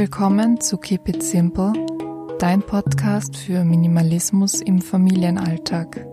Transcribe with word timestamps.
willkommen 0.00 0.58
zu 0.62 0.78
Keep 0.78 1.10
It 1.10 1.22
Simple, 1.22 1.74
dein 2.38 2.62
Podcast 2.62 3.36
für 3.36 3.64
Minimalismus 3.64 4.62
im 4.62 4.80
Familienalltag. 4.80 6.06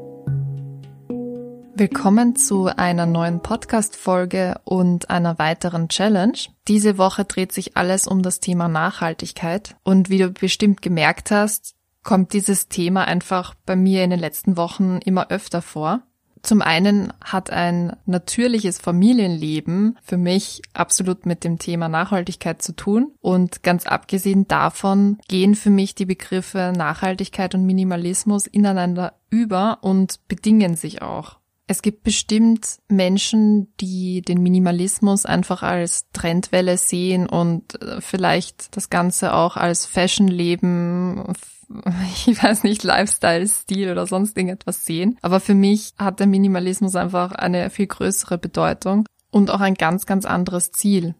Willkommen 1.73 2.35
zu 2.35 2.65
einer 2.65 3.05
neuen 3.05 3.41
Podcast-Folge 3.41 4.59
und 4.65 5.09
einer 5.09 5.39
weiteren 5.39 5.87
Challenge. 5.87 6.37
Diese 6.67 6.97
Woche 6.97 7.23
dreht 7.23 7.53
sich 7.53 7.77
alles 7.77 8.07
um 8.07 8.23
das 8.23 8.41
Thema 8.41 8.67
Nachhaltigkeit 8.67 9.77
und 9.85 10.09
wie 10.09 10.17
du 10.17 10.31
bestimmt 10.31 10.81
gemerkt 10.81 11.31
hast, 11.31 11.73
kommt 12.03 12.33
dieses 12.33 12.67
Thema 12.67 13.05
einfach 13.05 13.55
bei 13.65 13.77
mir 13.77 14.03
in 14.03 14.09
den 14.09 14.19
letzten 14.19 14.57
Wochen 14.57 14.99
immer 15.05 15.29
öfter 15.29 15.61
vor. 15.61 16.01
Zum 16.47 16.61
einen 16.61 17.11
hat 17.21 17.49
ein 17.49 17.97
natürliches 18.05 18.77
Familienleben 18.79 19.97
für 20.01 20.15
mich 20.15 20.61
absolut 20.71 21.25
mit 21.25 21.43
dem 21.43 21.59
Thema 21.59 21.89
Nachhaltigkeit 21.89 22.61
zu 22.61 22.73
tun. 22.73 23.11
Und 23.19 23.63
ganz 23.63 23.85
abgesehen 23.85 24.47
davon 24.47 25.17
gehen 25.27 25.55
für 25.55 25.71
mich 25.71 25.93
die 25.93 26.05
Begriffe 26.05 26.71
Nachhaltigkeit 26.73 27.53
und 27.53 27.65
Minimalismus 27.65 28.47
ineinander 28.47 29.15
über 29.29 29.79
und 29.81 30.25
bedingen 30.29 30.77
sich 30.77 31.01
auch. 31.01 31.35
Es 31.69 31.81
gibt 31.81 32.03
bestimmt 32.03 32.77
Menschen, 32.87 33.67
die 33.81 34.21
den 34.21 34.41
Minimalismus 34.41 35.25
einfach 35.25 35.63
als 35.63 36.09
Trendwelle 36.13 36.77
sehen 36.77 37.27
und 37.27 37.81
äh, 37.81 37.99
vielleicht 37.99 38.77
das 38.77 38.89
Ganze 38.89 39.33
auch 39.33 39.57
als 39.57 39.85
Fashionleben, 39.85 41.25
ich 42.25 42.41
weiß 42.41 42.63
nicht, 42.63 42.83
Lifestyle-Stil 42.83 43.91
oder 43.91 44.05
sonst 44.07 44.37
irgendetwas 44.37 44.85
sehen. 44.85 45.17
Aber 45.21 45.39
für 45.39 45.55
mich 45.55 45.93
hat 45.97 46.19
der 46.19 46.27
Minimalismus 46.27 46.95
einfach 46.95 47.31
eine 47.31 47.69
viel 47.69 47.87
größere 47.87 48.37
Bedeutung 48.37 49.05
und 49.31 49.51
auch 49.51 49.59
ein 49.59 49.75
ganz, 49.75 50.05
ganz 50.05 50.25
anderes 50.25 50.71
Ziel. 50.71 51.15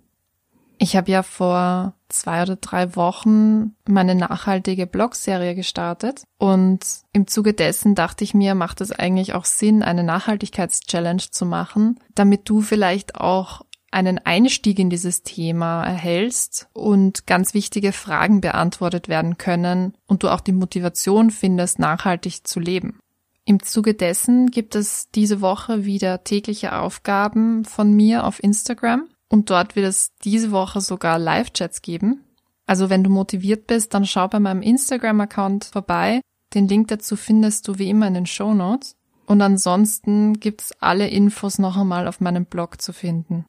Ich 0.80 0.96
habe 0.96 1.12
ja 1.12 1.24
vor 1.24 1.96
zwei 2.08 2.44
oder 2.44 2.56
drei 2.56 2.96
Wochen 2.96 3.76
meine 3.88 4.14
nachhaltige 4.14 4.86
Blogserie 4.86 5.56
gestartet 5.56 6.24
und 6.38 6.80
im 7.14 7.26
Zuge 7.28 7.54
dessen 7.54 7.96
dachte 7.96 8.24
ich 8.24 8.36
mir, 8.36 8.54
macht 8.54 8.82
es 8.82 8.92
eigentlich 8.92 9.34
auch 9.34 9.46
Sinn, 9.46 9.82
eine 9.82 10.04
Nachhaltigkeitschallenge 10.04 11.32
zu 11.32 11.46
machen, 11.46 12.00
damit 12.14 12.48
du 12.48 12.62
vielleicht 12.62 13.16
auch 13.16 13.62
einen 13.92 14.20
Einstieg 14.20 14.80
in 14.80 14.90
dieses 14.90 15.24
Thema 15.24 15.84
erhältst 15.84 16.68
und 16.74 17.26
ganz 17.26 17.54
wichtige 17.54 17.92
Fragen 17.92 18.42
beantwortet 18.42 19.08
werden 19.08 19.38
können 19.38 19.94
und 20.08 20.24
du 20.24 20.30
auch 20.30 20.42
die 20.42 20.52
Motivation 20.52 21.32
findest, 21.32 21.80
nachhaltig 21.80 22.46
zu 22.46 22.60
leben. 22.60 23.00
Im 23.46 23.64
Zuge 23.64 23.94
dessen 23.94 24.52
gibt 24.52 24.76
es 24.76 25.10
diese 25.12 25.40
Woche 25.40 25.86
wieder 25.86 26.26
tägliche 26.26 26.78
Aufgaben 26.78 27.64
von 27.64 27.94
mir 27.94 28.26
auf 28.26 28.44
Instagram 28.44 29.08
und 29.30 29.50
dort 29.50 29.76
wird 29.76 29.88
es 29.88 30.12
diese 30.24 30.52
Woche 30.52 30.82
sogar 30.82 31.18
Live-Chats 31.18 31.82
geben. 31.82 32.24
Also 32.66 32.90
wenn 32.90 33.04
du 33.04 33.10
motiviert 33.10 33.68
bist, 33.68 33.94
dann 33.94 34.06
schau 34.06 34.28
bei 34.28 34.40
meinem 34.40 34.62
Instagram-Account 34.62 35.66
vorbei. 35.66 36.22
Den 36.54 36.68
Link 36.68 36.90
dazu 36.90 37.16
findest 37.16 37.68
du 37.68 37.80
wie 37.80 37.90
immer 37.90 38.08
in 38.08 38.14
den 38.14 38.26
Show 38.26 38.54
Notes. 38.54 38.96
Und 39.26 39.42
ansonsten 39.42 40.40
gibt's 40.40 40.74
alle 40.80 41.08
Infos 41.08 41.60
noch 41.60 41.78
einmal 41.78 42.08
auf 42.08 42.20
meinem 42.20 42.46
Blog 42.46 42.82
zu 42.82 42.94
finden. 42.94 43.46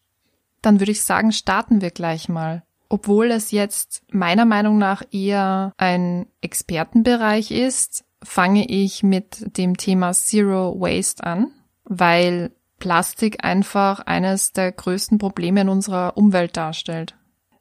Dann 0.63 0.81
würde 0.81 0.93
ich 0.93 1.03
sagen, 1.03 1.33
starten 1.33 1.81
wir 1.81 1.91
gleich 1.91 2.29
mal. 2.29 2.63
Obwohl 2.89 3.31
es 3.31 3.51
jetzt 3.51 4.03
meiner 4.11 4.45
Meinung 4.45 4.79
nach 4.79 5.03
eher 5.11 5.73
ein 5.77 6.27
Expertenbereich 6.41 7.51
ist, 7.51 8.05
fange 8.23 8.69
ich 8.69 9.03
mit 9.03 9.59
dem 9.59 9.77
Thema 9.77 10.13
Zero 10.13 10.81
Waste 10.81 11.23
an, 11.23 11.53
weil 11.85 12.51
Plastik 12.79 13.45
einfach 13.45 14.01
eines 14.01 14.53
der 14.53 14.73
größten 14.73 15.19
Probleme 15.19 15.61
in 15.61 15.69
unserer 15.69 16.17
Umwelt 16.17 16.57
darstellt. 16.57 17.18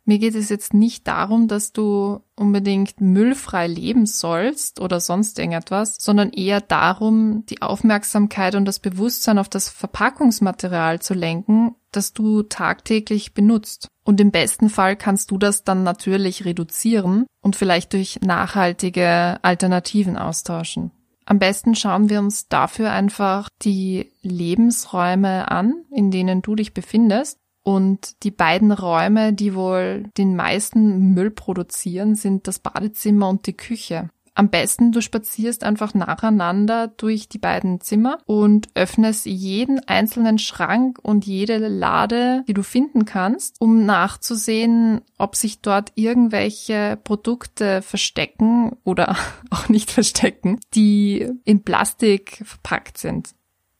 Mir 0.07 0.19
geht 0.19 0.35
es 0.35 0.47
jetzt 0.47 0.73
nicht 0.73 1.05
darum, 1.05 1.49
dass 1.49 1.73
du 1.73 2.21
unbedingt 2.37 3.01
müllfrei 3.01 3.67
leben 3.67 4.05
sollst 4.05 4.79
oder 4.79 5.01
sonst 5.01 5.37
irgendetwas, 5.37 5.97
sondern 5.99 6.29
eher 6.29 6.61
darum, 6.61 7.45
die 7.47 7.61
Aufmerksamkeit 7.61 8.55
und 8.55 8.63
das 8.63 8.79
Bewusstsein 8.79 9.37
auf 9.37 9.49
das 9.49 9.67
Verpackungsmaterial 9.67 11.01
zu 11.01 11.13
lenken, 11.13 11.75
das 11.91 12.13
du 12.13 12.43
tagtäglich 12.43 13.33
benutzt. 13.33 13.89
Und 14.05 14.21
im 14.21 14.31
besten 14.31 14.69
Fall 14.69 14.95
kannst 14.95 15.29
du 15.31 15.37
das 15.37 15.65
dann 15.65 15.83
natürlich 15.83 16.45
reduzieren 16.45 17.25
und 17.41 17.57
vielleicht 17.57 17.91
durch 17.91 18.21
nachhaltige 18.21 19.39
Alternativen 19.41 20.15
austauschen. 20.15 20.91
Am 21.25 21.39
besten 21.39 21.75
schauen 21.75 22.09
wir 22.09 22.19
uns 22.19 22.47
dafür 22.47 22.93
einfach 22.93 23.49
die 23.61 24.13
Lebensräume 24.21 25.51
an, 25.51 25.83
in 25.91 26.11
denen 26.11 26.41
du 26.41 26.55
dich 26.55 26.73
befindest. 26.73 27.39
Und 27.67 28.23
die 28.23 28.31
beiden 28.31 28.71
Räume, 28.71 29.33
die 29.33 29.53
wohl 29.53 30.05
den 30.17 30.37
meisten 30.37 31.13
Müll 31.13 31.31
produzieren, 31.31 32.15
sind 32.15 32.47
das 32.47 32.59
Badezimmer 32.59 33.27
und 33.27 33.45
die 33.45 33.57
Küche. 33.57 34.09
Am 34.35 34.47
besten 34.47 34.93
du 34.93 35.01
spazierst 35.01 35.65
einfach 35.65 35.93
nacheinander 35.93 36.87
durch 36.87 37.27
die 37.27 37.39
beiden 37.39 37.81
Zimmer 37.81 38.19
und 38.25 38.69
öffnest 38.73 39.25
jeden 39.25 39.85
einzelnen 39.85 40.39
Schrank 40.39 40.97
und 41.01 41.25
jede 41.25 41.57
Lade, 41.57 42.45
die 42.47 42.53
du 42.53 42.63
finden 42.63 43.03
kannst, 43.03 43.59
um 43.59 43.85
nachzusehen, 43.85 45.01
ob 45.17 45.35
sich 45.35 45.59
dort 45.59 45.91
irgendwelche 45.95 46.97
Produkte 47.03 47.81
verstecken 47.81 48.77
oder 48.85 49.17
auch 49.49 49.67
nicht 49.67 49.91
verstecken, 49.91 50.61
die 50.73 51.29
in 51.43 51.63
Plastik 51.63 52.41
verpackt 52.45 52.97
sind. 52.97 53.31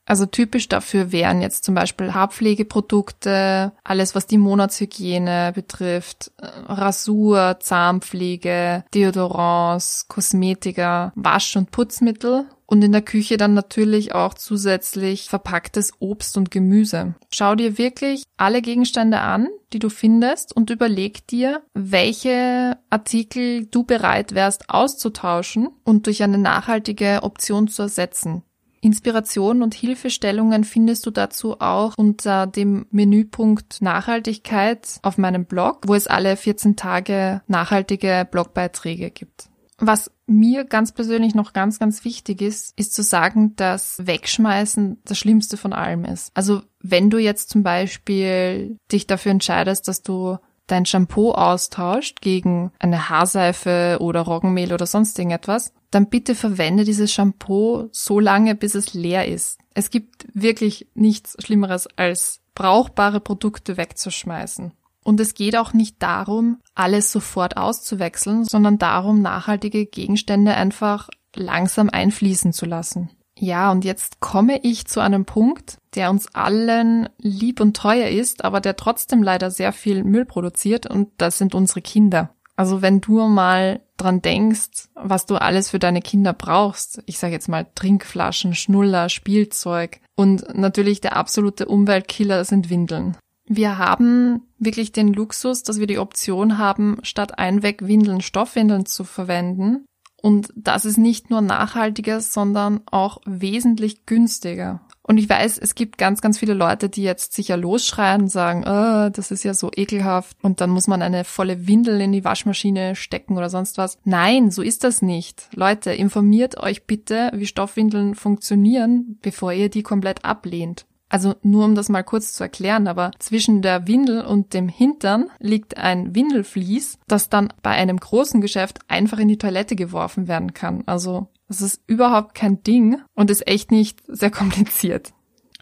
Also 0.08 0.24
typisch 0.24 0.68
dafür 0.68 1.12
wären 1.12 1.42
jetzt 1.42 1.64
zum 1.64 1.74
Beispiel 1.74 2.14
Haarpflegeprodukte, 2.14 3.72
alles 3.84 4.14
was 4.14 4.26
die 4.26 4.38
Monatshygiene 4.38 5.52
betrifft, 5.54 6.32
äh, 6.38 6.46
Rasur, 6.66 7.58
Zahnpflege, 7.60 8.84
Deodorants, 8.94 10.06
Kosmetika, 10.08 11.12
Wasch- 11.14 11.56
und 11.56 11.70
Putzmittel 11.72 12.46
und 12.64 12.82
in 12.82 12.92
der 12.92 13.02
Küche 13.02 13.36
dann 13.36 13.52
natürlich 13.52 14.14
auch 14.14 14.32
zusätzlich 14.32 15.28
verpacktes 15.28 15.92
Obst 15.98 16.38
und 16.38 16.50
Gemüse. 16.50 17.14
Schau 17.30 17.54
dir 17.54 17.76
wirklich 17.76 18.24
alle 18.38 18.62
Gegenstände 18.62 19.20
an, 19.20 19.48
die 19.74 19.78
du 19.78 19.90
findest 19.90 20.56
und 20.56 20.70
überleg 20.70 21.26
dir, 21.26 21.62
welche 21.74 22.78
Artikel 22.88 23.66
du 23.66 23.84
bereit 23.84 24.34
wärst 24.34 24.70
auszutauschen 24.70 25.68
und 25.84 26.06
durch 26.06 26.22
eine 26.22 26.38
nachhaltige 26.38 27.20
Option 27.22 27.68
zu 27.68 27.82
ersetzen. 27.82 28.42
Inspiration 28.80 29.62
und 29.62 29.74
Hilfestellungen 29.74 30.64
findest 30.64 31.06
du 31.06 31.10
dazu 31.10 31.60
auch 31.60 31.94
unter 31.96 32.46
dem 32.46 32.86
Menüpunkt 32.90 33.80
Nachhaltigkeit 33.80 34.98
auf 35.02 35.18
meinem 35.18 35.44
Blog, 35.44 35.82
wo 35.86 35.94
es 35.94 36.06
alle 36.06 36.36
14 36.36 36.76
Tage 36.76 37.42
nachhaltige 37.46 38.26
Blogbeiträge 38.30 39.10
gibt. 39.10 39.48
Was 39.80 40.10
mir 40.26 40.64
ganz 40.64 40.92
persönlich 40.92 41.36
noch 41.36 41.52
ganz, 41.52 41.78
ganz 41.78 42.04
wichtig 42.04 42.42
ist, 42.42 42.76
ist 42.76 42.94
zu 42.94 43.02
sagen, 43.04 43.54
dass 43.54 44.04
Wegschmeißen 44.04 45.00
das 45.04 45.18
Schlimmste 45.18 45.56
von 45.56 45.72
allem 45.72 46.04
ist. 46.04 46.32
Also 46.34 46.62
wenn 46.80 47.10
du 47.10 47.18
jetzt 47.18 47.50
zum 47.50 47.62
Beispiel 47.62 48.76
dich 48.90 49.06
dafür 49.06 49.32
entscheidest, 49.32 49.86
dass 49.86 50.02
du 50.02 50.38
dein 50.66 50.84
Shampoo 50.84 51.32
austauscht 51.32 52.20
gegen 52.20 52.72
eine 52.78 53.08
Haarseife 53.08 53.98
oder 54.00 54.20
Roggenmehl 54.20 54.72
oder 54.72 54.86
sonst 54.86 55.18
irgendetwas, 55.18 55.72
dann 55.90 56.08
bitte 56.08 56.34
verwende 56.34 56.84
dieses 56.84 57.12
Shampoo 57.12 57.88
so 57.92 58.20
lange, 58.20 58.54
bis 58.54 58.74
es 58.74 58.94
leer 58.94 59.26
ist. 59.26 59.58
Es 59.74 59.90
gibt 59.90 60.26
wirklich 60.34 60.88
nichts 60.94 61.36
Schlimmeres 61.42 61.86
als 61.96 62.40
brauchbare 62.54 63.20
Produkte 63.20 63.76
wegzuschmeißen. 63.76 64.72
Und 65.04 65.20
es 65.20 65.34
geht 65.34 65.56
auch 65.56 65.72
nicht 65.72 66.02
darum, 66.02 66.58
alles 66.74 67.12
sofort 67.12 67.56
auszuwechseln, 67.56 68.44
sondern 68.44 68.78
darum, 68.78 69.22
nachhaltige 69.22 69.86
Gegenstände 69.86 70.54
einfach 70.54 71.08
langsam 71.34 71.88
einfließen 71.88 72.52
zu 72.52 72.66
lassen. 72.66 73.10
Ja, 73.38 73.70
und 73.70 73.84
jetzt 73.84 74.18
komme 74.20 74.58
ich 74.64 74.86
zu 74.86 75.00
einem 75.00 75.24
Punkt, 75.24 75.78
der 75.94 76.10
uns 76.10 76.34
allen 76.34 77.08
lieb 77.18 77.60
und 77.60 77.76
teuer 77.76 78.08
ist, 78.08 78.44
aber 78.44 78.60
der 78.60 78.74
trotzdem 78.74 79.22
leider 79.22 79.50
sehr 79.50 79.72
viel 79.72 80.02
Müll 80.02 80.24
produziert, 80.24 80.90
und 80.90 81.10
das 81.18 81.38
sind 81.38 81.54
unsere 81.54 81.80
Kinder. 81.80 82.34
Also 82.58 82.82
wenn 82.82 83.00
du 83.00 83.28
mal 83.28 83.80
dran 83.98 84.20
denkst, 84.20 84.88
was 84.96 85.26
du 85.26 85.36
alles 85.36 85.70
für 85.70 85.78
deine 85.78 86.02
Kinder 86.02 86.32
brauchst, 86.32 87.00
ich 87.06 87.20
sage 87.20 87.32
jetzt 87.32 87.48
mal 87.48 87.68
Trinkflaschen, 87.76 88.52
Schnuller, 88.52 89.08
Spielzeug 89.08 90.00
und 90.16 90.56
natürlich 90.56 91.00
der 91.00 91.14
absolute 91.14 91.66
Umweltkiller 91.66 92.44
sind 92.44 92.68
Windeln. 92.68 93.16
Wir 93.46 93.78
haben 93.78 94.42
wirklich 94.58 94.90
den 94.90 95.12
Luxus, 95.12 95.62
dass 95.62 95.78
wir 95.78 95.86
die 95.86 96.00
Option 96.00 96.58
haben, 96.58 96.98
statt 97.04 97.38
Einwegwindeln 97.38 98.22
Stoffwindeln 98.22 98.86
zu 98.86 99.04
verwenden. 99.04 99.84
Und 100.20 100.52
das 100.56 100.84
ist 100.84 100.98
nicht 100.98 101.30
nur 101.30 101.42
nachhaltiger, 101.42 102.20
sondern 102.20 102.80
auch 102.90 103.20
wesentlich 103.24 104.04
günstiger. 104.04 104.80
Und 105.08 105.16
ich 105.16 105.28
weiß, 105.28 105.56
es 105.56 105.74
gibt 105.74 105.96
ganz, 105.96 106.20
ganz 106.20 106.38
viele 106.38 106.52
Leute, 106.52 106.90
die 106.90 107.02
jetzt 107.02 107.32
sicher 107.32 107.56
losschreien 107.56 108.22
und 108.22 108.28
sagen, 108.28 108.64
oh, 108.66 109.08
das 109.08 109.30
ist 109.30 109.42
ja 109.42 109.54
so 109.54 109.70
ekelhaft 109.74 110.36
und 110.42 110.60
dann 110.60 110.68
muss 110.68 110.86
man 110.86 111.00
eine 111.00 111.24
volle 111.24 111.66
Windel 111.66 111.98
in 112.02 112.12
die 112.12 112.26
Waschmaschine 112.26 112.94
stecken 112.94 113.38
oder 113.38 113.48
sonst 113.48 113.78
was. 113.78 113.96
Nein, 114.04 114.50
so 114.50 114.60
ist 114.60 114.84
das 114.84 115.00
nicht. 115.00 115.48
Leute, 115.54 115.92
informiert 115.92 116.58
euch 116.58 116.84
bitte, 116.84 117.30
wie 117.32 117.46
Stoffwindeln 117.46 118.16
funktionieren, 118.16 119.18
bevor 119.22 119.54
ihr 119.54 119.70
die 119.70 119.82
komplett 119.82 120.26
ablehnt. 120.26 120.84
Also 121.08 121.36
nur 121.42 121.64
um 121.64 121.74
das 121.74 121.88
mal 121.88 122.02
kurz 122.02 122.34
zu 122.34 122.44
erklären, 122.44 122.86
aber 122.86 123.12
zwischen 123.18 123.62
der 123.62 123.88
Windel 123.88 124.26
und 124.26 124.52
dem 124.52 124.68
Hintern 124.68 125.30
liegt 125.38 125.78
ein 125.78 126.14
Windelflies, 126.14 126.98
das 127.06 127.30
dann 127.30 127.50
bei 127.62 127.70
einem 127.70 127.96
großen 127.96 128.42
Geschäft 128.42 128.80
einfach 128.88 129.18
in 129.18 129.28
die 129.28 129.38
Toilette 129.38 129.74
geworfen 129.74 130.28
werden 130.28 130.52
kann. 130.52 130.82
Also 130.84 131.28
das 131.48 131.62
ist 131.62 131.82
überhaupt 131.86 132.34
kein 132.34 132.62
Ding 132.62 133.00
und 133.14 133.30
ist 133.30 133.46
echt 133.48 133.70
nicht 133.70 134.00
sehr 134.06 134.30
kompliziert. 134.30 135.12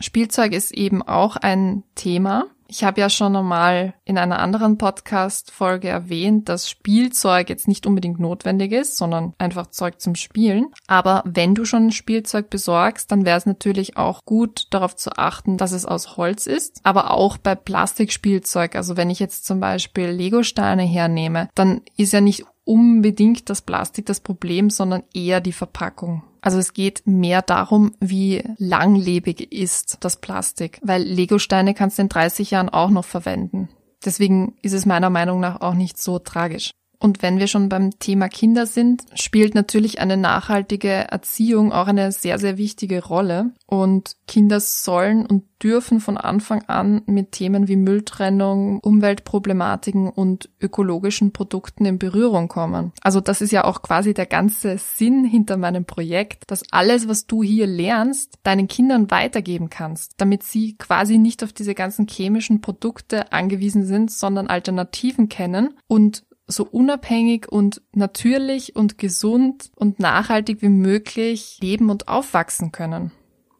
Spielzeug 0.00 0.52
ist 0.52 0.72
eben 0.72 1.02
auch 1.02 1.36
ein 1.36 1.82
Thema. 1.94 2.46
Ich 2.68 2.82
habe 2.82 3.00
ja 3.00 3.08
schon 3.08 3.36
einmal 3.36 3.94
in 4.04 4.18
einer 4.18 4.40
anderen 4.40 4.76
Podcast-Folge 4.76 5.88
erwähnt, 5.88 6.48
dass 6.48 6.68
Spielzeug 6.68 7.48
jetzt 7.48 7.68
nicht 7.68 7.86
unbedingt 7.86 8.18
notwendig 8.18 8.72
ist, 8.72 8.96
sondern 8.96 9.34
einfach 9.38 9.68
Zeug 9.68 10.00
zum 10.00 10.16
Spielen. 10.16 10.66
Aber 10.88 11.22
wenn 11.24 11.54
du 11.54 11.64
schon 11.64 11.92
Spielzeug 11.92 12.50
besorgst, 12.50 13.12
dann 13.12 13.24
wäre 13.24 13.38
es 13.38 13.46
natürlich 13.46 13.96
auch 13.96 14.24
gut, 14.24 14.66
darauf 14.70 14.96
zu 14.96 15.12
achten, 15.16 15.56
dass 15.58 15.70
es 15.70 15.86
aus 15.86 16.16
Holz 16.16 16.48
ist. 16.48 16.80
Aber 16.82 17.12
auch 17.12 17.38
bei 17.38 17.54
Plastikspielzeug, 17.54 18.74
also 18.74 18.96
wenn 18.96 19.10
ich 19.10 19.20
jetzt 19.20 19.46
zum 19.46 19.60
Beispiel 19.60 20.08
Lego-Steine 20.08 20.82
hernehme, 20.82 21.48
dann 21.54 21.82
ist 21.96 22.12
ja 22.12 22.20
nicht 22.20 22.46
unbedingt 22.66 23.48
das 23.48 23.62
Plastik 23.62 24.04
das 24.06 24.20
Problem, 24.20 24.68
sondern 24.68 25.04
eher 25.14 25.40
die 25.40 25.52
Verpackung. 25.52 26.22
Also 26.42 26.58
es 26.58 26.74
geht 26.74 27.06
mehr 27.06 27.40
darum, 27.40 27.94
wie 28.00 28.42
langlebig 28.58 29.52
ist 29.52 29.98
das 30.00 30.20
Plastik, 30.20 30.78
weil 30.82 31.02
Legosteine 31.02 31.74
kannst 31.74 31.98
du 31.98 32.02
in 32.02 32.08
30 32.08 32.50
Jahren 32.50 32.68
auch 32.68 32.90
noch 32.90 33.04
verwenden. 33.04 33.68
Deswegen 34.04 34.54
ist 34.62 34.74
es 34.74 34.86
meiner 34.86 35.10
Meinung 35.10 35.40
nach 35.40 35.60
auch 35.60 35.74
nicht 35.74 35.98
so 35.98 36.18
tragisch. 36.18 36.70
Und 36.98 37.22
wenn 37.22 37.38
wir 37.38 37.46
schon 37.46 37.68
beim 37.68 37.98
Thema 37.98 38.28
Kinder 38.28 38.66
sind, 38.66 39.02
spielt 39.14 39.54
natürlich 39.54 40.00
eine 40.00 40.16
nachhaltige 40.16 40.88
Erziehung 40.88 41.72
auch 41.72 41.86
eine 41.86 42.12
sehr, 42.12 42.38
sehr 42.38 42.58
wichtige 42.58 43.04
Rolle. 43.04 43.50
Und 43.66 44.16
Kinder 44.26 44.60
sollen 44.60 45.26
und 45.26 45.44
dürfen 45.62 46.00
von 46.00 46.16
Anfang 46.16 46.62
an 46.66 47.02
mit 47.06 47.32
Themen 47.32 47.68
wie 47.68 47.76
Mülltrennung, 47.76 48.78
Umweltproblematiken 48.80 50.08
und 50.08 50.50
ökologischen 50.60 51.32
Produkten 51.32 51.86
in 51.86 51.98
Berührung 51.98 52.48
kommen. 52.48 52.92
Also 53.00 53.20
das 53.20 53.40
ist 53.40 53.52
ja 53.52 53.64
auch 53.64 53.82
quasi 53.82 54.12
der 54.12 54.26
ganze 54.26 54.78
Sinn 54.78 55.24
hinter 55.24 55.56
meinem 55.56 55.84
Projekt, 55.84 56.44
dass 56.48 56.62
alles, 56.72 57.08
was 57.08 57.26
du 57.26 57.42
hier 57.42 57.66
lernst, 57.66 58.38
deinen 58.42 58.68
Kindern 58.68 59.10
weitergeben 59.10 59.70
kannst, 59.70 60.14
damit 60.18 60.42
sie 60.42 60.76
quasi 60.76 61.18
nicht 61.18 61.42
auf 61.42 61.52
diese 61.52 61.74
ganzen 61.74 62.06
chemischen 62.06 62.60
Produkte 62.60 63.32
angewiesen 63.32 63.84
sind, 63.84 64.10
sondern 64.10 64.48
Alternativen 64.48 65.28
kennen 65.28 65.74
und 65.88 66.24
so 66.46 66.64
unabhängig 66.64 67.50
und 67.50 67.82
natürlich 67.92 68.76
und 68.76 68.98
gesund 68.98 69.70
und 69.74 69.98
nachhaltig 69.98 70.62
wie 70.62 70.68
möglich 70.68 71.58
leben 71.60 71.90
und 71.90 72.08
aufwachsen 72.08 72.72
können. 72.72 73.12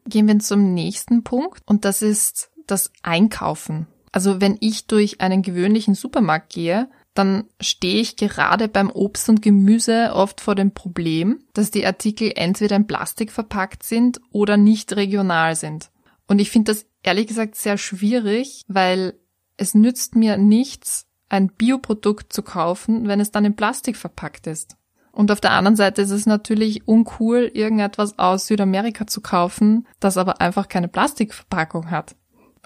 Gehen 0.07 0.27
wir 0.27 0.39
zum 0.39 0.73
nächsten 0.73 1.23
Punkt 1.23 1.61
und 1.65 1.83
das 1.83 2.01
ist 2.01 2.51
das 2.65 2.91
Einkaufen. 3.03 3.87
Also 4.11 4.39
wenn 4.39 4.57
ich 4.61 4.87
durch 4.87 5.21
einen 5.21 5.41
gewöhnlichen 5.41 5.95
Supermarkt 5.95 6.53
gehe, 6.53 6.89
dann 7.13 7.45
stehe 7.59 7.99
ich 7.99 8.15
gerade 8.15 8.67
beim 8.67 8.91
Obst 8.91 9.27
und 9.27 9.41
Gemüse 9.41 10.11
oft 10.13 10.39
vor 10.39 10.55
dem 10.55 10.71
Problem, 10.71 11.39
dass 11.53 11.71
die 11.71 11.85
Artikel 11.85 12.31
entweder 12.35 12.75
in 12.75 12.87
Plastik 12.87 13.31
verpackt 13.31 13.83
sind 13.83 14.21
oder 14.31 14.55
nicht 14.55 14.95
regional 14.95 15.55
sind. 15.55 15.89
Und 16.27 16.39
ich 16.39 16.51
finde 16.51 16.71
das 16.71 16.85
ehrlich 17.01 17.27
gesagt 17.27 17.55
sehr 17.55 17.77
schwierig, 17.77 18.63
weil 18.67 19.15
es 19.57 19.73
nützt 19.73 20.15
mir 20.15 20.37
nichts, 20.37 21.07
ein 21.29 21.49
Bioprodukt 21.49 22.31
zu 22.31 22.41
kaufen, 22.41 23.07
wenn 23.07 23.19
es 23.19 23.31
dann 23.31 23.45
in 23.45 23.55
Plastik 23.55 23.97
verpackt 23.97 24.47
ist. 24.47 24.77
Und 25.11 25.31
auf 25.31 25.41
der 25.41 25.51
anderen 25.51 25.75
Seite 25.75 26.03
ist 26.03 26.11
es 26.11 26.27
natürlich 26.27 26.87
uncool, 26.87 27.49
irgendetwas 27.51 28.19
aus 28.19 28.45
Südamerika 28.45 29.07
zu 29.07 29.21
kaufen, 29.21 29.87
das 29.99 30.15
aber 30.15 30.41
einfach 30.41 30.67
keine 30.67 30.87
Plastikverpackung 30.87 31.89
hat. 31.89 32.15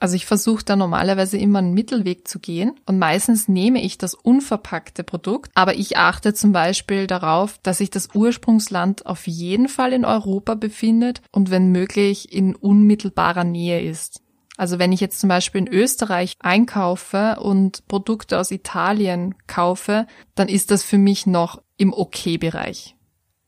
Also 0.02 0.16
ich 0.16 0.26
versuche 0.26 0.66
da 0.66 0.76
normalerweise 0.76 1.38
immer 1.38 1.60
einen 1.60 1.76
Mittelweg 1.76 2.28
zu 2.28 2.40
gehen 2.40 2.74
und 2.88 2.98
meistens 2.98 3.48
nehme 3.48 3.84
ich 3.84 4.00
das 4.00 4.16
unverpackte 4.16 5.04
Produkt, 5.04 5.52
aber 5.54 5.76
ich 5.76 5.96
achte 5.96 6.34
zum 6.34 6.52
Beispiel 6.52 7.06
darauf, 7.06 7.60
dass 7.60 7.78
sich 7.78 7.92
das 7.92 8.10
Ursprungsland 8.16 9.06
auf 9.06 9.28
jeden 9.28 9.70
Fall 9.70 9.94
in 9.94 10.04
Europa 10.04 10.56
befindet 10.56 11.22
und 11.32 11.52
wenn 11.52 11.72
möglich 11.72 12.34
in 12.34 12.56
unmittelbarer 12.56 13.44
Nähe 13.44 13.80
ist. 13.80 14.21
Also 14.62 14.78
wenn 14.78 14.92
ich 14.92 15.00
jetzt 15.00 15.20
zum 15.20 15.28
Beispiel 15.28 15.62
in 15.62 15.68
Österreich 15.68 16.36
einkaufe 16.40 17.38
und 17.40 17.88
Produkte 17.88 18.38
aus 18.38 18.52
Italien 18.52 19.34
kaufe, 19.48 20.06
dann 20.36 20.48
ist 20.50 20.70
das 20.70 20.84
für 20.84 21.00
mich 21.00 21.26
noch 21.26 21.64
im 21.78 21.92
Okay-Bereich. 21.92 22.96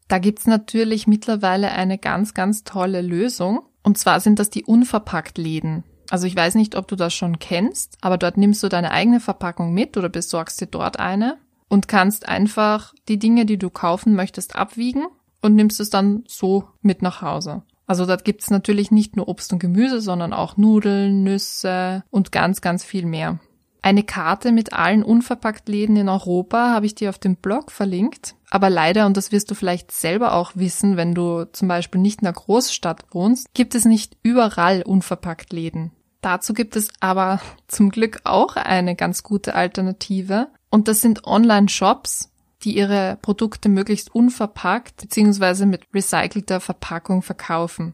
Da 0.08 0.18
gibt's 0.18 0.48
natürlich 0.48 1.06
mittlerweile 1.06 1.72
eine 1.72 2.00
ganz, 2.00 2.34
ganz 2.34 2.64
tolle 2.64 3.04
Lösung. 3.04 3.60
Und 3.84 4.00
zwar 4.00 4.22
sind 4.22 4.40
das 4.40 4.50
die 4.50 4.64
Unverpackt-Läden. 4.64 5.84
Also 6.10 6.26
ich 6.26 6.36
weiß 6.36 6.56
nicht, 6.56 6.74
ob 6.74 6.88
du 6.88 6.96
das 6.96 7.14
schon 7.14 7.38
kennst, 7.38 7.96
aber 8.02 8.18
dort 8.18 8.38
nimmst 8.38 8.64
du 8.64 8.68
deine 8.68 8.90
eigene 8.90 9.20
Verpackung 9.20 9.72
mit 9.72 9.96
oder 9.98 10.10
besorgst 10.10 10.62
dir 10.62 10.66
dort 10.66 10.98
eine 11.00 11.38
und 11.68 11.88
kannst 11.88 12.28
einfach 12.28 12.92
die 13.08 13.20
Dinge, 13.20 13.46
die 13.46 13.60
du 13.60 13.70
kaufen 13.70 14.16
möchtest, 14.16 14.56
abwiegen 14.56 15.06
und 15.44 15.54
nimmst 15.54 15.80
es 15.80 15.92
dann 15.92 16.24
so 16.28 16.70
mit 16.82 17.04
nach 17.04 17.22
Hause. 17.22 17.62
Also 17.94 18.08
dort 18.08 18.26
gibt's 18.26 18.50
natürlich 18.50 18.90
nicht 18.90 19.16
nur 19.16 19.28
Obst 19.28 19.54
und 19.54 19.60
Gemüse, 19.60 20.02
sondern 20.02 20.34
auch 20.34 20.58
Nudeln, 20.58 21.22
Nüsse 21.22 22.04
und 22.10 22.32
ganz, 22.32 22.60
ganz 22.60 22.84
viel 22.84 23.06
mehr. 23.06 23.38
Eine 23.84 24.02
Karte 24.02 24.52
mit 24.52 24.74
allen 24.74 25.04
Unverpacktläden 25.04 25.96
in 25.96 26.10
Europa 26.10 26.72
habe 26.72 26.88
ich 26.88 26.96
dir 26.96 27.10
auf 27.10 27.20
dem 27.20 27.36
Blog 27.36 27.72
verlinkt. 27.72 28.34
Aber 28.50 28.72
leider, 28.72 29.06
und 29.06 29.16
das 29.16 29.32
wirst 29.32 29.52
du 29.52 29.54
vielleicht 29.54 29.92
selber 29.92 30.34
auch 30.34 30.54
wissen, 30.56 30.98
wenn 30.98 31.14
du 31.14 31.46
zum 31.52 31.68
Beispiel 31.68 32.02
nicht 32.02 32.22
in 32.22 32.28
einer 32.28 32.34
Großstadt 32.34 33.06
wohnst, 33.12 33.54
gibt 33.54 33.76
es 33.76 33.86
nicht 33.86 34.18
überall 34.24 34.82
Unverpacktläden. 34.82 35.92
Dazu 36.22 36.56
gibt 36.56 36.76
es 36.76 36.88
aber 37.00 37.42
zum 37.68 37.92
Glück 37.92 38.22
auch 38.24 38.56
eine 38.56 38.96
ganz 38.96 39.22
gute 39.22 39.54
Alternative. 39.54 40.48
Und 40.72 40.88
das 40.88 41.02
sind 41.02 41.28
Online-Shops, 41.28 42.33
die 42.64 42.78
ihre 42.78 43.18
Produkte 43.22 43.70
möglichst 43.70 44.14
unverpackt 44.14 45.02
bzw. 45.02 45.66
mit 45.66 45.84
recycelter 45.94 46.60
Verpackung 46.60 47.22
verkaufen. 47.22 47.94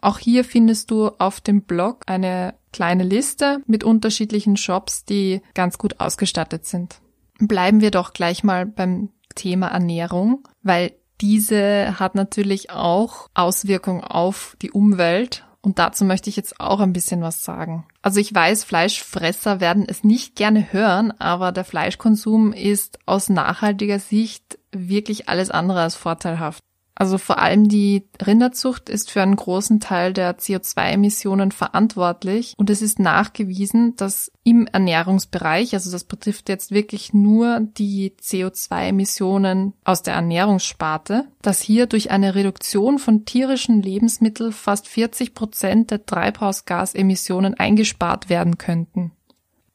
Auch 0.00 0.18
hier 0.18 0.44
findest 0.44 0.90
du 0.90 1.08
auf 1.18 1.40
dem 1.40 1.62
Blog 1.62 2.02
eine 2.06 2.54
kleine 2.72 3.04
Liste 3.04 3.62
mit 3.66 3.82
unterschiedlichen 3.82 4.56
Shops, 4.56 5.04
die 5.04 5.42
ganz 5.54 5.78
gut 5.78 6.00
ausgestattet 6.00 6.66
sind. 6.66 7.00
Bleiben 7.38 7.80
wir 7.80 7.90
doch 7.90 8.12
gleich 8.12 8.44
mal 8.44 8.66
beim 8.66 9.10
Thema 9.34 9.68
Ernährung, 9.68 10.46
weil 10.62 10.92
diese 11.20 11.98
hat 11.98 12.14
natürlich 12.14 12.70
auch 12.70 13.28
Auswirkungen 13.34 14.04
auf 14.04 14.56
die 14.62 14.70
Umwelt 14.70 15.44
und 15.60 15.78
dazu 15.78 16.04
möchte 16.04 16.30
ich 16.30 16.36
jetzt 16.36 16.60
auch 16.60 16.80
ein 16.80 16.92
bisschen 16.92 17.20
was 17.20 17.44
sagen. 17.44 17.86
Also 18.00 18.20
ich 18.20 18.32
weiß, 18.34 18.64
Fleischfresser 18.64 19.60
werden 19.60 19.86
es 19.88 20.04
nicht 20.04 20.36
gerne 20.36 20.72
hören, 20.72 21.12
aber 21.18 21.52
der 21.52 21.64
Fleischkonsum 21.64 22.52
ist 22.52 22.98
aus 23.06 23.28
nachhaltiger 23.28 23.98
Sicht 23.98 24.58
wirklich 24.72 25.28
alles 25.28 25.50
andere 25.50 25.80
als 25.80 25.96
vorteilhaft. 25.96 26.62
Also 27.00 27.16
vor 27.16 27.38
allem 27.38 27.68
die 27.68 28.08
Rinderzucht 28.20 28.88
ist 28.88 29.12
für 29.12 29.22
einen 29.22 29.36
großen 29.36 29.78
Teil 29.78 30.12
der 30.12 30.36
CO2-Emissionen 30.36 31.52
verantwortlich 31.52 32.54
und 32.56 32.70
es 32.70 32.82
ist 32.82 32.98
nachgewiesen, 32.98 33.94
dass 33.94 34.32
im 34.42 34.66
Ernährungsbereich, 34.66 35.74
also 35.74 35.92
das 35.92 36.02
betrifft 36.02 36.48
jetzt 36.48 36.72
wirklich 36.72 37.14
nur 37.14 37.60
die 37.60 38.14
CO2-Emissionen 38.20 39.74
aus 39.84 40.02
der 40.02 40.14
Ernährungssparte, 40.14 41.26
dass 41.40 41.62
hier 41.62 41.86
durch 41.86 42.10
eine 42.10 42.34
Reduktion 42.34 42.98
von 42.98 43.24
tierischen 43.24 43.80
Lebensmitteln 43.80 44.50
fast 44.50 44.88
40 44.88 45.34
Prozent 45.34 45.92
der 45.92 46.04
Treibhausgasemissionen 46.04 47.54
eingespart 47.54 48.28
werden 48.28 48.58
könnten. 48.58 49.12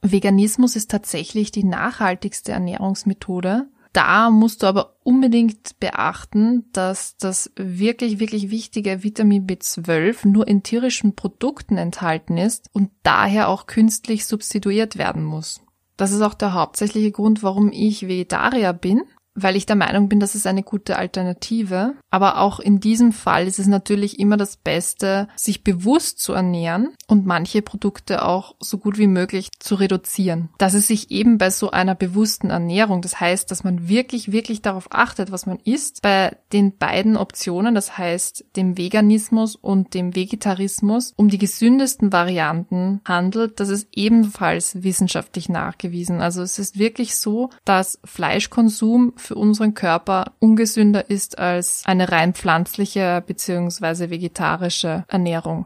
Veganismus 0.01 0.75
ist 0.75 0.91
tatsächlich 0.91 1.51
die 1.51 1.63
nachhaltigste 1.63 2.51
Ernährungsmethode 2.51 3.67
da 3.93 4.31
musst 4.31 4.63
du 4.63 4.67
aber 4.67 4.97
unbedingt 5.03 5.79
beachten, 5.79 6.65
dass 6.73 7.15
das 7.17 7.51
wirklich, 7.55 8.19
wirklich 8.19 8.49
wichtige 8.49 9.03
Vitamin 9.03 9.45
B12 9.45 10.27
nur 10.27 10.47
in 10.47 10.63
tierischen 10.63 11.15
Produkten 11.15 11.77
enthalten 11.77 12.37
ist 12.37 12.69
und 12.73 12.89
daher 13.03 13.47
auch 13.47 13.67
künstlich 13.67 14.25
substituiert 14.25 14.97
werden 14.97 15.23
muss. 15.23 15.61
Das 15.95 16.11
ist 16.11 16.21
auch 16.21 16.33
der 16.33 16.53
hauptsächliche 16.53 17.11
Grund, 17.11 17.43
warum 17.43 17.71
ich 17.71 18.07
Vegetarier 18.07 18.73
bin 18.73 19.03
weil 19.35 19.55
ich 19.55 19.65
der 19.65 19.75
Meinung 19.75 20.09
bin, 20.09 20.19
dass 20.19 20.35
es 20.35 20.45
eine 20.45 20.63
gute 20.63 20.97
Alternative. 20.97 21.93
Aber 22.09 22.39
auch 22.39 22.59
in 22.59 22.79
diesem 22.79 23.11
Fall 23.11 23.47
ist 23.47 23.59
es 23.59 23.67
natürlich 23.67 24.19
immer 24.19 24.37
das 24.37 24.57
Beste, 24.57 25.27
sich 25.35 25.63
bewusst 25.63 26.19
zu 26.19 26.33
ernähren 26.33 26.93
und 27.07 27.25
manche 27.25 27.61
Produkte 27.61 28.25
auch 28.25 28.55
so 28.59 28.77
gut 28.77 28.97
wie 28.97 29.07
möglich 29.07 29.49
zu 29.59 29.75
reduzieren. 29.75 30.49
Dass 30.57 30.73
es 30.73 30.87
sich 30.87 31.11
eben 31.11 31.37
bei 31.37 31.49
so 31.49 31.71
einer 31.71 31.95
bewussten 31.95 32.49
Ernährung, 32.49 33.01
das 33.01 33.19
heißt, 33.19 33.49
dass 33.49 33.63
man 33.63 33.87
wirklich, 33.87 34.31
wirklich 34.31 34.61
darauf 34.61 34.87
achtet, 34.91 35.31
was 35.31 35.45
man 35.45 35.59
isst, 35.59 36.01
bei 36.01 36.37
den 36.51 36.77
beiden 36.77 37.17
Optionen, 37.17 37.75
das 37.75 37.97
heißt 37.97 38.45
dem 38.55 38.77
Veganismus 38.77 39.55
und 39.55 39.93
dem 39.93 40.15
Vegetarismus, 40.15 41.13
um 41.15 41.29
die 41.29 41.37
gesündesten 41.37 42.11
Varianten 42.11 43.01
handelt, 43.05 43.59
das 43.59 43.69
ist 43.69 43.87
ebenfalls 43.93 44.83
wissenschaftlich 44.83 45.49
nachgewiesen. 45.49 46.21
Also 46.21 46.41
es 46.41 46.59
ist 46.59 46.77
wirklich 46.77 47.15
so, 47.15 47.49
dass 47.65 47.99
Fleischkonsum 48.03 49.13
für 49.23 49.35
unseren 49.35 49.73
Körper 49.73 50.33
ungesünder 50.39 51.09
ist 51.09 51.39
als 51.39 51.83
eine 51.85 52.11
rein 52.11 52.33
pflanzliche 52.33 53.23
bzw. 53.25 54.09
vegetarische 54.09 55.05
Ernährung. 55.07 55.65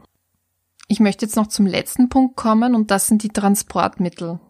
Ich 0.86 1.00
möchte 1.00 1.26
jetzt 1.26 1.36
noch 1.36 1.48
zum 1.48 1.66
letzten 1.66 2.08
Punkt 2.08 2.36
kommen 2.36 2.74
und 2.74 2.90
das 2.90 3.06
sind 3.06 3.22
die 3.22 3.28
Transportmittel. 3.28 4.40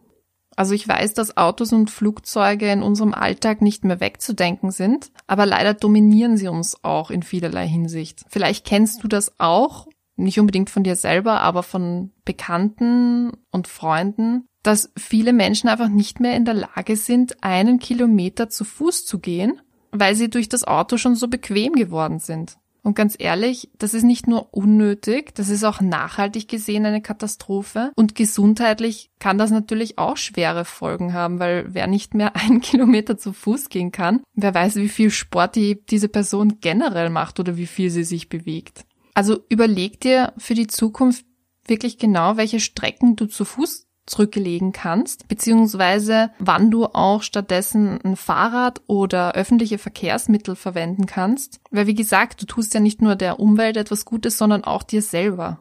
Also 0.54 0.74
ich 0.74 0.88
weiß, 0.88 1.14
dass 1.14 1.36
Autos 1.36 1.72
und 1.72 1.88
Flugzeuge 1.88 2.70
in 2.70 2.82
unserem 2.82 3.14
Alltag 3.14 3.62
nicht 3.62 3.84
mehr 3.84 4.00
wegzudenken 4.00 4.72
sind, 4.72 5.12
aber 5.28 5.46
leider 5.46 5.72
dominieren 5.72 6.36
sie 6.36 6.48
uns 6.48 6.82
auch 6.82 7.10
in 7.10 7.22
vielerlei 7.22 7.66
Hinsicht. 7.68 8.24
Vielleicht 8.28 8.66
kennst 8.66 9.04
du 9.04 9.08
das 9.08 9.38
auch, 9.38 9.86
nicht 10.16 10.40
unbedingt 10.40 10.68
von 10.68 10.82
dir 10.82 10.96
selber, 10.96 11.40
aber 11.42 11.62
von 11.62 12.10
Bekannten 12.24 13.30
und 13.52 13.68
Freunden, 13.68 14.48
dass 14.68 14.90
viele 14.98 15.32
Menschen 15.32 15.70
einfach 15.70 15.88
nicht 15.88 16.20
mehr 16.20 16.36
in 16.36 16.44
der 16.44 16.52
Lage 16.52 16.96
sind, 16.96 17.42
einen 17.42 17.78
Kilometer 17.78 18.50
zu 18.50 18.66
Fuß 18.66 19.06
zu 19.06 19.18
gehen, 19.18 19.62
weil 19.92 20.14
sie 20.14 20.28
durch 20.28 20.50
das 20.50 20.64
Auto 20.64 20.98
schon 20.98 21.14
so 21.14 21.26
bequem 21.26 21.72
geworden 21.72 22.18
sind. 22.18 22.58
Und 22.82 22.94
ganz 22.94 23.16
ehrlich, 23.18 23.70
das 23.78 23.94
ist 23.94 24.02
nicht 24.02 24.26
nur 24.26 24.52
unnötig, 24.52 25.34
das 25.34 25.48
ist 25.48 25.64
auch 25.64 25.80
nachhaltig 25.80 26.48
gesehen 26.48 26.84
eine 26.84 27.00
Katastrophe. 27.00 27.92
Und 27.96 28.14
gesundheitlich 28.14 29.10
kann 29.18 29.38
das 29.38 29.50
natürlich 29.50 29.96
auch 29.96 30.18
schwere 30.18 30.66
Folgen 30.66 31.14
haben, 31.14 31.38
weil 31.38 31.64
wer 31.72 31.86
nicht 31.86 32.12
mehr 32.12 32.36
einen 32.36 32.60
Kilometer 32.60 33.16
zu 33.16 33.32
Fuß 33.32 33.70
gehen 33.70 33.90
kann, 33.90 34.20
wer 34.34 34.52
weiß, 34.52 34.76
wie 34.76 34.90
viel 34.90 35.10
Sport 35.10 35.56
die, 35.56 35.82
diese 35.86 36.10
Person 36.10 36.58
generell 36.60 37.08
macht 37.08 37.40
oder 37.40 37.56
wie 37.56 37.66
viel 37.66 37.88
sie 37.88 38.04
sich 38.04 38.28
bewegt. 38.28 38.84
Also 39.14 39.38
überleg 39.48 39.98
dir 39.98 40.34
für 40.36 40.52
die 40.52 40.66
Zukunft 40.66 41.24
wirklich 41.66 41.96
genau, 41.96 42.36
welche 42.36 42.60
Strecken 42.60 43.16
du 43.16 43.24
zu 43.24 43.46
Fuß 43.46 43.87
zurücklegen 44.08 44.72
kannst, 44.72 45.28
beziehungsweise 45.28 46.30
wann 46.38 46.70
du 46.70 46.86
auch 46.86 47.22
stattdessen 47.22 48.00
ein 48.02 48.16
Fahrrad 48.16 48.80
oder 48.86 49.32
öffentliche 49.32 49.78
Verkehrsmittel 49.78 50.56
verwenden 50.56 51.06
kannst. 51.06 51.60
Weil 51.70 51.86
wie 51.86 51.94
gesagt, 51.94 52.42
du 52.42 52.46
tust 52.46 52.74
ja 52.74 52.80
nicht 52.80 53.02
nur 53.02 53.16
der 53.16 53.40
Umwelt 53.40 53.76
etwas 53.76 54.04
Gutes, 54.04 54.38
sondern 54.38 54.64
auch 54.64 54.82
dir 54.82 55.02
selber. 55.02 55.60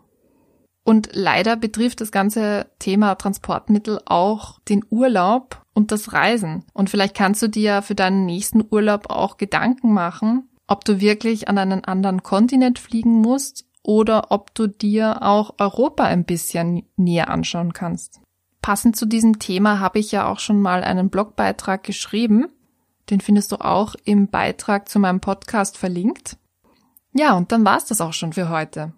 Und 0.84 1.10
leider 1.12 1.58
betrifft 1.58 2.00
das 2.00 2.14
ganze 2.14 2.68
Thema 2.80 3.16
Transportmittel 3.16 4.00
auch 4.06 4.60
den 4.70 4.86
Urlaub 4.90 5.62
und 5.74 5.92
das 5.92 6.14
Reisen. 6.14 6.64
Und 6.74 6.90
vielleicht 6.90 7.14
kannst 7.14 7.42
du 7.42 7.50
dir 7.50 7.82
für 7.82 7.94
deinen 7.94 8.26
nächsten 8.26 8.64
Urlaub 8.72 9.10
auch 9.10 9.36
Gedanken 9.36 9.94
machen, 9.94 10.50
ob 10.66 10.86
du 10.86 11.02
wirklich 11.02 11.50
an 11.50 11.58
einen 11.58 11.84
anderen 11.84 12.24
Kontinent 12.24 12.80
fliegen 12.80 13.20
musst 13.20 13.66
oder 13.84 14.32
ob 14.32 14.56
du 14.56 14.68
dir 14.68 15.24
auch 15.24 15.56
Europa 15.60 16.04
ein 16.04 16.24
bisschen 16.24 16.84
näher 16.96 17.30
anschauen 17.30 17.74
kannst. 17.74 18.22
Passend 18.62 18.96
zu 18.96 19.06
diesem 19.06 19.40
Thema 19.40 19.80
habe 19.80 20.00
ich 20.00 20.12
ja 20.12 20.28
auch 20.28 20.40
schon 20.40 20.62
mal 20.62 20.84
einen 20.84 21.10
Blogbeitrag 21.10 21.84
geschrieben. 21.84 22.48
Den 23.10 23.22
findest 23.22 23.52
du 23.52 23.58
auch 23.58 23.96
im 24.04 24.28
Beitrag 24.28 24.90
zu 24.90 25.00
meinem 25.00 25.22
Podcast 25.22 25.78
verlinkt. 25.78 26.38
Ja, 27.14 27.36
und 27.36 27.52
dann 27.52 27.66
war's 27.66 27.86
das 27.86 28.02
auch 28.02 28.14
schon 28.14 28.34
für 28.34 28.50
heute. 28.50 28.94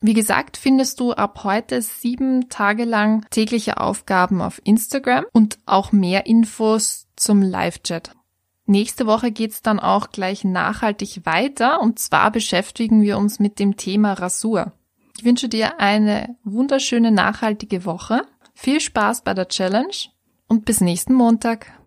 Wie 0.00 0.14
gesagt, 0.14 0.56
findest 0.56 1.00
du 1.00 1.12
ab 1.12 1.42
heute 1.44 1.80
sieben 1.80 2.48
Tage 2.48 2.84
lang 2.84 3.26
tägliche 3.30 3.80
Aufgaben 3.80 4.42
auf 4.42 4.60
Instagram 4.64 5.24
und 5.32 5.58
auch 5.66 5.92
mehr 5.92 6.26
Infos 6.26 7.06
zum 7.16 7.42
Live-Chat. 7.42 8.12
Nächste 8.66 9.06
Woche 9.06 9.30
geht's 9.30 9.62
dann 9.62 9.78
auch 9.78 10.10
gleich 10.10 10.44
nachhaltig 10.44 11.24
weiter 11.24 11.80
und 11.80 11.98
zwar 11.98 12.30
beschäftigen 12.30 13.00
wir 13.00 13.16
uns 13.16 13.38
mit 13.38 13.58
dem 13.58 13.76
Thema 13.76 14.14
Rasur. 14.14 14.72
Ich 15.16 15.24
wünsche 15.24 15.48
dir 15.48 15.80
eine 15.80 16.36
wunderschöne 16.44 17.10
nachhaltige 17.10 17.84
Woche 17.84 18.22
viel 18.56 18.80
Spaß 18.80 19.22
bei 19.22 19.34
der 19.34 19.48
Challenge 19.48 19.94
und 20.48 20.64
bis 20.64 20.80
nächsten 20.80 21.12
Montag. 21.12 21.78